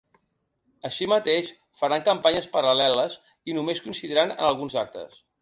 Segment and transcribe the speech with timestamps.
[0.87, 1.51] Així mateix,
[1.81, 3.19] faran campanyes paral·leles
[3.53, 5.23] i només coincidiran en alguns actes.